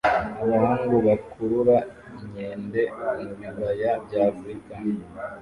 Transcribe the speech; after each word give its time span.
Abahungu 0.43 0.95
bakurura 1.05 1.77
inkende 2.19 2.81
mubibaya 2.99 3.91
bya 4.05 4.21
Afrika 4.31 4.73